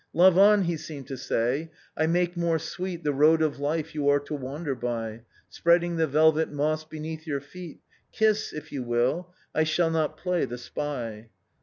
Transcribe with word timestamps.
"'Love 0.23 0.35
on!' 0.35 0.63
he 0.63 0.75
seemed 0.75 1.05
to 1.05 1.15
say,' 1.15 1.69
I 1.95 2.07
make 2.07 2.35
more 2.35 2.57
sweet 2.57 3.03
The 3.03 3.13
road 3.13 3.43
of 3.43 3.59
life 3.59 3.93
you 3.93 4.09
are 4.09 4.19
to 4.21 4.33
wander 4.33 4.73
by. 4.73 5.21
Spreading 5.47 5.97
the 5.97 6.07
velvet 6.07 6.51
moss 6.51 6.83
beneath 6.83 7.27
your 7.27 7.39
feet; 7.39 7.81
Kiss, 8.11 8.51
if 8.51 8.71
you 8.71 8.81
will; 8.81 9.31
I 9.53 9.63
shall 9.63 9.91
not 9.91 10.17
play 10.17 10.45
the 10.45 10.57
spy. 10.57 11.29